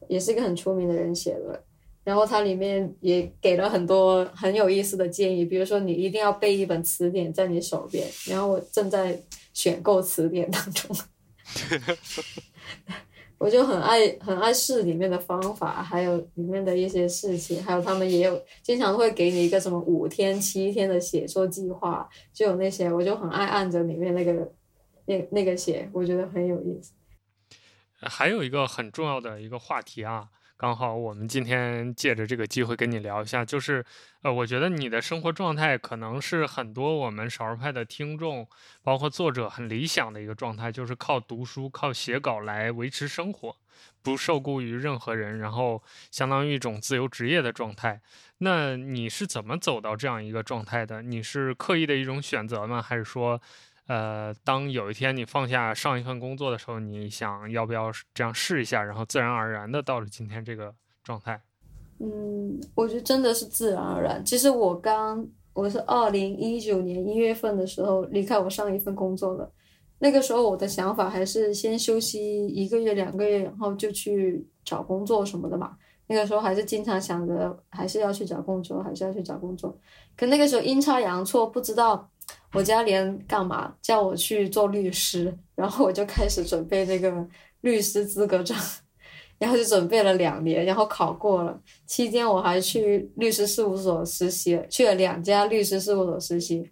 [0.08, 1.64] 也是一个很出名的人写的。
[2.04, 8.06] 然后它里面也给了很多很有意思的建议，比如说你一定要备一本词典在你手边。
[8.26, 9.18] 然后我正在
[9.54, 10.94] 选购词典当中，
[13.38, 24.52] 我就很爱很爱试里面的方法，还有里面的一些事情，还有他们也有经常会给你一个什么五天七天的写作计划，就有那些，我就很爱按着里面那个
[25.06, 26.92] 那那个写，我觉得很有意思。
[28.02, 30.28] 还有一个很重要的一个话题啊。
[30.64, 33.85] 刚好我们今天借着这个机会跟你聊一下，就是，
[34.22, 38.48] 呃，我觉得你的生活状态可能是很多我们少儿派的听众，
[38.83, 43.55] 包括作者很理想的一个状态，就是靠读书、靠写稿来维持生活，
[44.03, 48.00] 不受雇于任何人，然后相当于一种自由职业的状态。
[48.38, 51.03] 那你是怎么走到这样一个状态的？
[51.03, 52.81] 你是刻意的一种选择吗？
[52.81, 53.38] 还是说，
[53.87, 61.38] 呃，当有一天你放下上一份工作的时候，你想要不要这样试一下，然后自然而然的到了今天这个状态？
[62.01, 64.25] 嗯，我觉得真的是自然而然。
[64.25, 69.53] 其实我刚我是二零一九年一月份的时候离开我上一份工作的，
[69.99, 75.77] 那个时候我的想法还是先休息一个月两个月，然后就去找工作什么的嘛。
[76.07, 79.79] 那个时候还是经常想着还是要去找工作，还是要去找工作。
[80.16, 82.11] 可那个时候阴差阳错，不知道。
[82.54, 87.12] 我家里人干嘛叫我去做律师，然后我就开始准备这个
[87.62, 88.56] 律师资格证，
[89.38, 91.60] 然后就准备了两年，然后考过了。
[91.84, 96.70] 期间我还去律师事务所实习，去了两家律师事务所实习，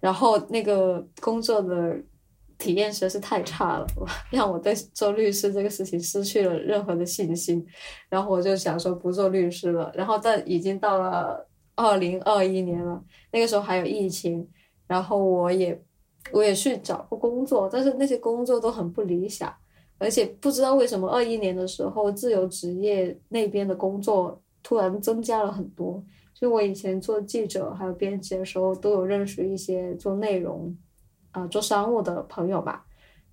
[0.00, 1.96] 然后那个工作的
[2.58, 3.86] 体验实在是太差了，
[4.32, 7.64] 让我对做律师这个事情失去了任何的信心。
[8.08, 9.92] 然后我就想说不做律师了。
[9.94, 14.48] 然后在已经到了二零二一年了，那个时候还有疫情。
[14.88, 15.80] 然后我也，
[16.32, 19.54] 我也去找过工作，但是那些工作都很不理想，
[19.98, 26.02] 而且不知道为什么二一年的时候自由职业那边的工作突然增加了很多。
[26.34, 30.76] 就我以前做记者还有编辑的时候，都有认识一些做内容，
[31.32, 32.86] 啊做商务的朋友吧，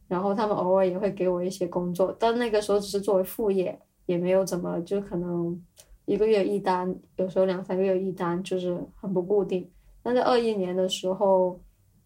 [0.07, 5.63] 然后他们偶尔也会给我一些工作，但那个时候只是作为副业，也没有怎么就可能
[6.05, 9.69] 一个月一单，有时候两三个月一单，就是很不固定。
[10.05, 11.59] 但是二一年的时候，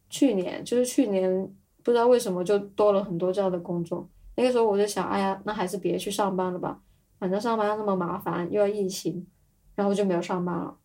[0.09, 4.07] 去年就是去年，不知道为什么就多了很多这样的工作。
[4.37, 6.79] 那个时候我就想，哎呀，那还是别去上班了吧，
[7.19, 9.27] 反正上班那么麻烦，又要疫情，
[9.75, 10.77] 然后就没有上班了，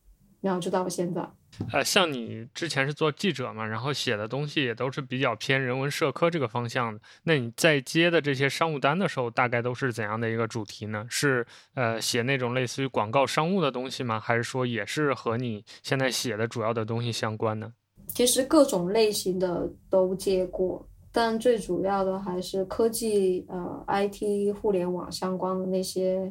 [0.44, 1.26] 然后就到现在。
[1.72, 7.00] 呃，像你之前是做记者嘛，然后写的东西也都是比较偏人文社科这个方向的。
[7.22, 11.06] 那你在接的这些商务单的时候，大概都是怎样的一个主题呢？
[11.08, 14.20] 是呃写那种类似于广告商务的东西吗？
[14.20, 17.72] 还是说也是和你现在写的主要的东西相关呢？
[18.08, 26.30] 其实各种类型的都接过，但最主要的还是科技呃 IT 互联网相关的那些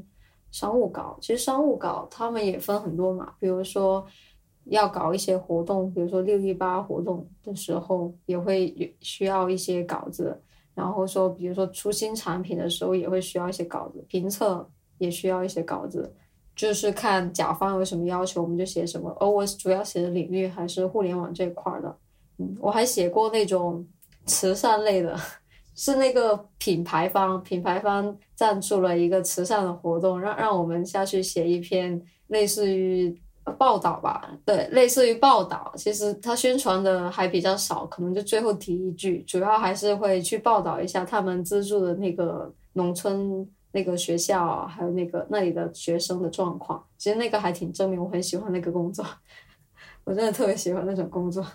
[0.54, 1.18] 商务稿。
[1.20, 4.08] 其实商务稿他们也分很多嘛，比如说。
[4.68, 10.42] 要搞一些活动，比如说六一八活动的时候，也会需要一些稿子。
[10.74, 14.02] 然后说，比如说出新产品的时候，也会需要一些稿子。
[14.08, 14.66] 评测
[15.00, 16.16] 也需要一些稿子，
[16.56, 19.14] 就是看甲方有什么要求，我们就写什么。
[19.20, 21.98] 而我主要写的领域还是互联网这一块的。
[22.38, 23.86] 嗯，我还写过那种
[24.28, 25.20] 慈善类的，
[25.76, 33.20] 是那个品牌方，品牌方赞助了一个慈善的活动，让让我们下去写一篇类似于。
[33.58, 46.82] 报道吧，对，类似于报道，其实他宣传的还比较少，可能就最后提一句，主要还是会去报道一下他们资助的那个农村那个学校，还有那个那里的学生的状况。
[46.98, 49.06] 其实那个还挺证明，我很喜欢那个工作，
[50.06, 51.46] 我真的特别喜欢那种工作。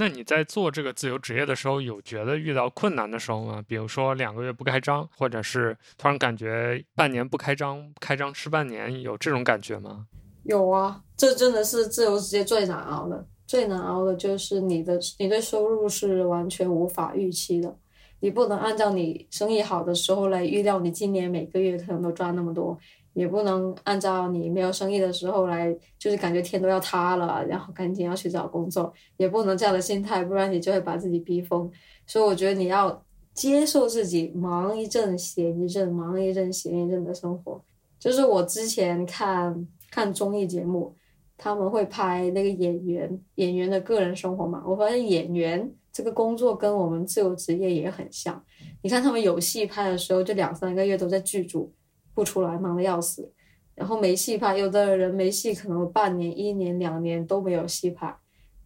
[0.00, 3.60] 那你在做这个自由职业的时候，有觉得遇到困难的时候吗？
[3.66, 10.06] 比如说两个月不开张，或者是突然感觉半年不开张，开张吃半年，有这种感觉吗？
[10.44, 17.76] 有啊，这真的是自由职业最难熬的，最难熬的就是你的你对收入是完全无法预期的，
[18.20, 22.78] 你不能按照你生意好的时候来预料你今年每个月可能都赚那么多，
[23.12, 31.70] 也不能按照你没有生意的时候来，就是感觉天都要塌了，然后赶紧要去找工作，也不能这样的心态，不然你就会把自己逼疯。
[32.06, 37.62] 所以我觉得你要接受自己忙一阵闲一阵，忙一阵闲一阵的生活，
[37.98, 39.66] 就是我之前看。
[39.90, 40.94] 看综艺节目，
[41.38, 44.62] 他们会拍那个演员演员的个人生活嘛？
[44.66, 48.44] 我发现演员这个工作跟我们自由职业也很像。
[48.82, 51.72] 你看他们有戏拍的时候，就两三个月都在剧组
[52.18, 53.32] 不出来，忙的要死。
[53.76, 58.12] 然后没戏拍，有的人没戏可能半年、一年、两年都没有戏拍，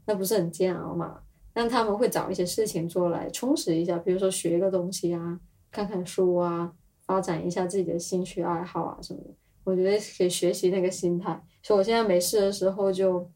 [0.06, 1.20] 那不是很煎熬嘛？
[1.52, 5.38] 但他们会找一些事情做来充实一下，比如说学个东西啊，
[5.70, 6.72] 看看书啊，
[7.04, 9.28] 发展一下自己的兴趣爱好啊什么的。
[9.64, 13.30] 我觉得可以学习那个心态，所以我现在没事的时候就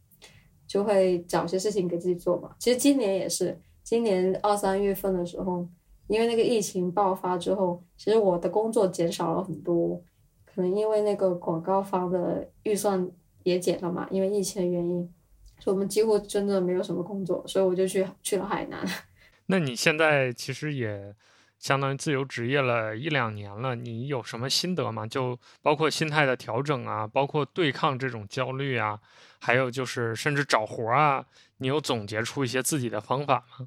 [0.67, 2.57] 就会找些事情给自己做嘛。
[2.59, 5.69] 其实今年也是，今年二三月份的时候，
[6.09, 10.03] 因为那个疫情爆发之后，其实我的工作减少了很多，
[10.45, 13.11] 可能因为那个广告方的预算
[13.43, 15.13] 也减了嘛，因为疫情的原因，
[15.59, 18.87] 所以我们几乎真的没有什么工作，所以我就去去了海南。
[19.47, 21.15] 那你现在其实也。
[21.59, 25.07] 相当于自由职业了一两年了，你有什么心得吗？
[25.07, 29.01] 就包括心态的调整啊，包括对抗这种焦虑啊，
[29.41, 31.25] 还有就是甚至找活啊，
[31.57, 33.67] 你有总结出一些自己的方法吗？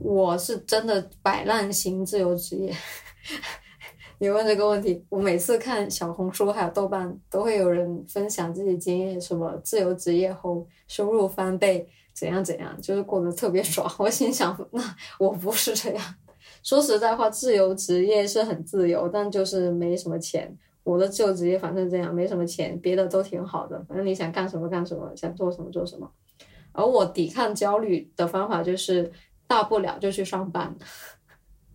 [0.00, 2.74] 我是真的摆烂型自由职业。
[4.18, 13.90] 你问这个问题，我每次看小红书还有豆瓣，都会有人分享自己经验，什么自由职业后收入翻倍，怎样怎样，就是过得特别爽。
[13.98, 16.14] 我心想，那我不是这样。
[16.62, 20.56] 说实在话，自由职业是很自由，但就是没什么钱。
[20.84, 23.84] 我的自由职业反正这样，没什么钱，别的都挺好的。
[23.88, 26.08] 反正你想干什么干什么，想做什么做什么。
[26.70, 29.10] 而我抵抗焦虑的方法就是，
[29.46, 30.74] 大不了就去上班。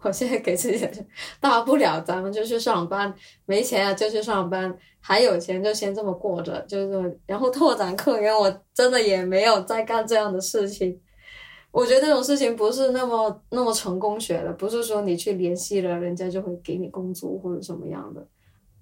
[0.03, 0.87] 我现在给自己
[1.39, 3.11] 大不了咱们就去上班，
[3.45, 7.19] 没钱啊就去上班，还有钱就先这么过着，就是。
[7.25, 11.01] 然后拓展客源，我真的也没有在干这样的事情。
[11.71, 18.25] 我觉得这种事情不是那么那么成功学的，不是说你去联系了人家就会给你工作或者什么样的。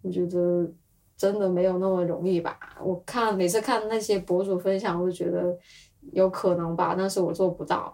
[0.01, 0.69] 我觉得
[1.17, 2.59] 真的没有那么容易吧？
[2.83, 5.57] 我看每次看那些博主分享，我就觉得
[6.11, 7.91] 有可能吧，但是我做不到。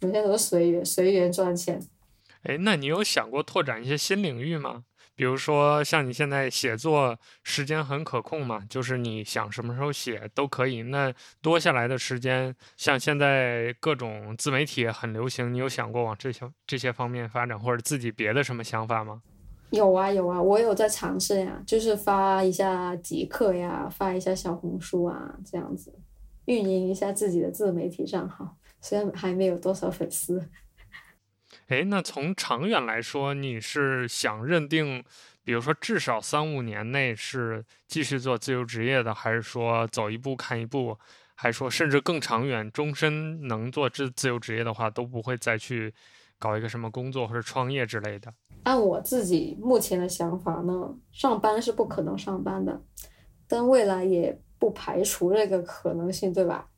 [0.00, 1.80] 我现在都是随缘随缘赚钱。
[2.42, 4.84] 哎，那你有想过拓展一些新领域吗？
[5.14, 10.82] 比如说像你现在写作时间很可控嘛，就是你想什么时候写都可以。
[10.82, 19.22] 那多下来的时间，像现在各种自媒体很流行，你有想过往这些这些方面发展，或者自己别的什么想法吗？
[19.70, 25.92] 有啊有啊，我有在尝试呀，就是发一下极客呀，发一下小红书啊，这样子
[26.44, 28.54] 运营一下自己的自媒体账号，
[28.86, 30.48] 虽然还没有多少粉丝。
[31.66, 35.02] 哎，那从长远来说，你是想认定，
[35.42, 40.96] 比如说至少三五年内是继续做自由职业的，还是说走一步看一步，
[41.34, 45.92] 还是说甚至更长远，终身能做自自由职业的话，都不会再去
[46.38, 48.32] 搞一个什么工作或者创业之类的？
[48.62, 52.80] 按我自己目前的想法呢，上班是不可能上班的，
[53.48, 56.68] 但未来也不排除这个可能性，对吧？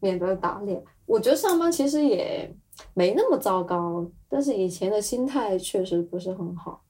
[0.00, 0.82] 免得打脸。
[1.08, 2.54] 我觉得上班其实也。
[2.94, 6.84] 没那么糟糕，但是以前的心态确实不是很好。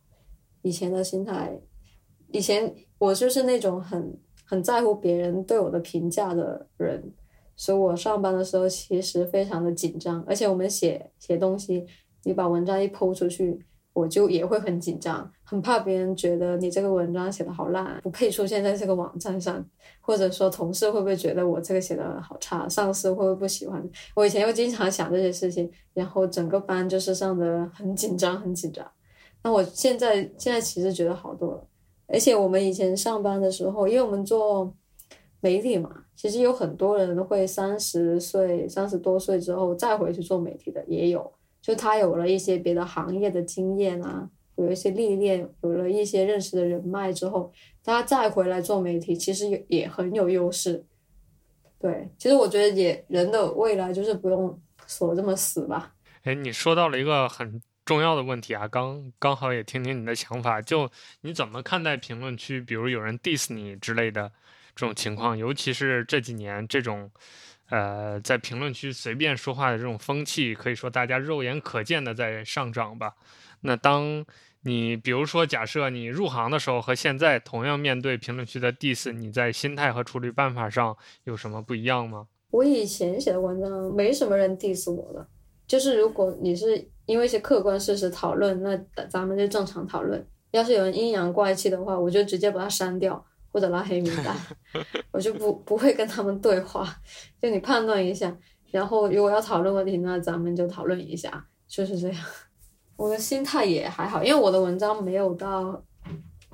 [0.61, 1.59] 以前的心态，
[2.31, 4.14] 以前我就是那种很
[4.45, 7.14] 很在乎别人对我的评价的人，
[7.57, 10.23] 所以我上班的时候其实非常的紧张。
[10.25, 11.87] 而且我们写写东西，
[12.25, 13.64] 你把文章一抛出去。
[13.99, 19.65] 我就也会很紧张，很怕别人觉得你这个文章写的好烂，不配出现在这个网站上，
[20.01, 23.83] 或者说同事会不会觉得我这个写的好差，上司会不会不喜欢？
[24.15, 28.89] 我以前又经常想这些事情，然后整个班就是上的很紧张，很紧张。
[29.43, 31.67] 那我现在现在其实觉得好多了，
[32.07, 34.73] 而且我们以前上班的时候，因为我们做
[35.41, 41.33] 媒体嘛，其实有很多人会三十岁、三十多岁之后再回去做媒体的，也有。
[41.61, 47.53] 就他有了一些别的行业的经验啊，有一些历练，有了一些认识的人脉之后，
[47.85, 50.85] 他再回来做媒体，其实也也很有优势。
[51.79, 55.95] 对，其实我觉得也人的未来就是不用锁这么死吧。
[56.23, 60.91] 哎，你说到了一个很重要的问题啊，刚刚好也听听你的想法，就
[61.21, 64.33] 你怎么看待评论区，比如有人 diss 你之类的
[64.75, 67.11] 这种情况，尤其是这几年这种。
[67.71, 73.14] 呃，在评论区随便说话的这种风气，可以说大家肉眼可见的在上涨吧。
[73.61, 74.25] 那当
[74.62, 82.27] 你比如说假设你入行的时候和现在同样面对评论区的 diss，你在心态和处理办法上有什么不一样吗？
[82.51, 85.27] 我以前写的文章没什么人 diss 我的，
[85.66, 88.77] 就是如果你是因为一些客观事实讨论，那
[89.09, 90.27] 咱们就正常讨论。
[90.53, 93.23] 要是有人阴阳怪气的话，我就直接把它删掉。
[93.51, 94.37] 或者拉黑名单，
[95.11, 96.87] 我就不不会跟他们对话。
[97.41, 98.37] 就你判断一下，
[98.71, 102.25] 然后如果要讨论问题，那咱们就讨论一下，就是这样。
[102.97, 105.83] 我的心态也还好，因为我的文章没有到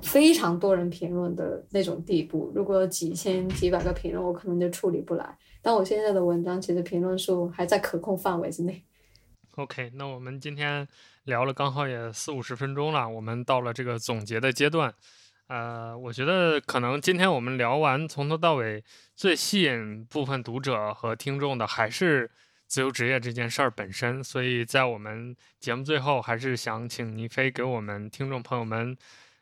[0.01, 2.51] 非常多人评论的那种地步。
[2.53, 5.37] 如果几千几百个评论，我可能就处理不来。
[5.61, 8.83] 但我现在的文章其实评论数还在可控范围之内。
[9.55, 10.87] OK，那我们今天
[11.23, 14.93] 聊了刚好也四五十分钟了，我们到了这个总结的阶段。
[15.47, 18.83] 呃，我觉得可能今天我们聊完，从头到尾
[19.15, 22.31] 最吸引部分读者和听众的还是
[22.65, 24.23] 自由职业这件事儿本身。
[24.23, 28.97] 所以在我们节目最后，还是想请倪飞给我们听众朋友们，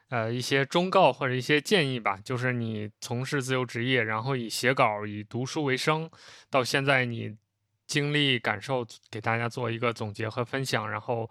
[0.10, 2.20] 呃，一些忠告或者一些建议吧。
[2.22, 6.10] 就是你从事自由职业，然后以写稿、以读书为生，
[6.49, 7.34] 到现在你
[7.88, 11.30] 经历感受，给大家做一个总结和分享，然后。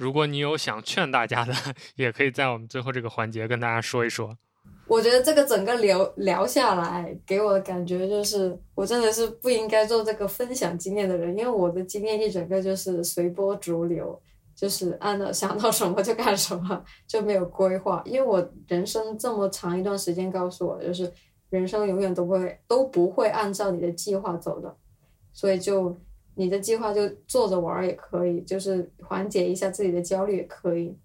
[0.00, 1.52] 如果你有想劝大家的，
[1.94, 4.34] 也可以在我们最后这个环节跟大家说一说。
[4.86, 14.18] 我觉得这个整个聊聊下来，给我的感觉就是，我真的是不应该做这个分享经验的人，因为我的经验一整个就是随波逐流，
[14.56, 18.02] 就是按照想到什么就干什么，就没有规划。
[18.06, 21.12] 因为我人生这么长一段时间告诉我，就是
[21.50, 24.74] 人生永远都不会都不会按照你的计划走的，
[25.34, 25.94] 所以就。
[26.40, 30.96] 你的计划就做着玩也可以，就是缓解一下自己的焦虑也可以。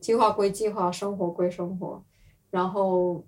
[0.00, 2.02] 计划归计划，生活归生活，
[2.50, 3.24] 然后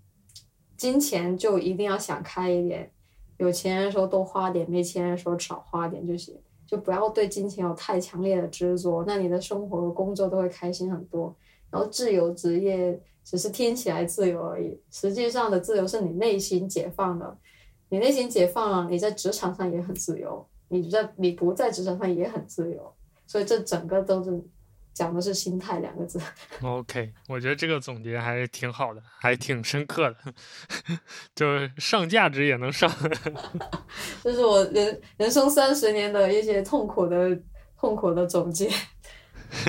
[0.76, 2.90] 金钱就一定要想开一点，
[3.36, 6.36] 有钱人说多花点，没钱人说少花点就行，
[6.66, 11.32] 就不要对金钱有太强烈的执着，那你的生活和工作都会开心很多。
[11.70, 17.38] 然后自由职业只是听起来自由而已，实际上的自由是你内心解放了，
[17.88, 22.94] 你内心解放了，你在职场上也很自由，你在你不在职场上也很自由，
[23.26, 24.42] 所以这整个都是。
[24.94, 26.20] 讲的是心态两个字。
[26.60, 30.34] OK，我觉得这个总结还是挺好的，还挺深刻的，
[31.34, 32.92] 就是上价值也能上。
[34.22, 37.40] 这是我人人生三十年的一些痛苦的
[37.78, 38.68] 痛苦的总结。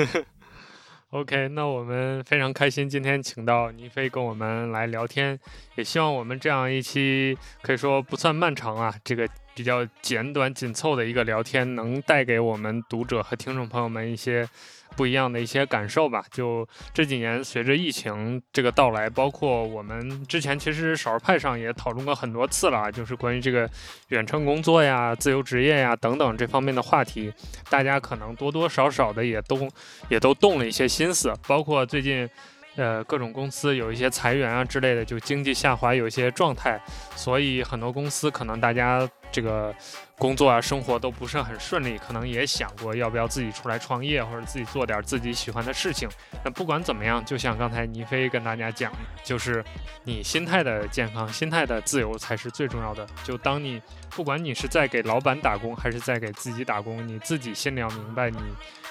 [1.12, 5.40] OK，那我们非常开心今天请到倪飞跟我们来聊天，
[5.76, 9.26] 也希望我们这样一期可以说不算漫长啊，这个。
[9.56, 14.48] 比较简短紧凑的一个聊天，能带给我们读者和听众朋友们一些
[14.96, 16.24] 不一样的一些感受吧。
[16.32, 23.70] 就这几年，随着疫情这个到来，包括我们之前其实少儿派上也讨论过很多次了，就是关于这个
[24.10, 27.32] 远程工作呀、自由职业呀等等这方面的话题，
[27.70, 29.70] 大家可能多多少少的也都
[30.10, 32.30] 也都动了一些心思，包括最近。
[32.76, 36.82] 呃，各种公司有一些裁员啊之类的，就经济下滑有一些状态，
[37.16, 39.76] 所以很多公司可能大家这个
[40.18, 46.08] 工作啊、生活都不是很顺利，可能也想过要不要自己出来创业，或者自己做点自己喜欢的事情。
[46.46, 49.66] 那不管怎么样，就像刚才倪飞跟大家讲的，就是
[50.04, 53.06] 你心态的健康、心态的自由才是最重要的。
[53.24, 53.82] 就当你
[54.12, 58.38] 不管你是在给老板打工，还是在给自己打工，你自己心里要明白你。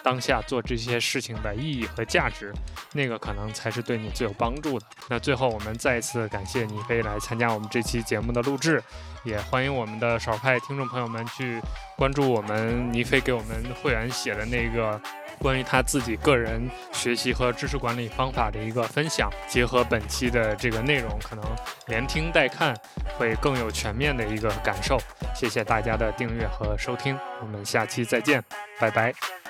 [0.03, 2.53] 当下做这些事情的意义和价值，
[2.93, 4.87] 那个可能才是对你最有帮助的。
[5.09, 8.83] 那最后，我们再一次感谢倪飞来参加我们这期节目的录制，
[9.25, 11.61] 也欢迎我们的少派听众朋友们去
[11.97, 15.01] 关注我们倪飞给我们会员写的那个
[15.39, 21.45] 关于他自己个人学习和知识管理方法的一个分享，结合本期的这个内容，可能
[21.87, 22.77] 连听带看
[23.19, 24.99] 会更有全面的一个感受。
[25.35, 28.43] 谢谢大家的订阅和收听，我们下期再见，
[28.79, 29.42] 拜拜。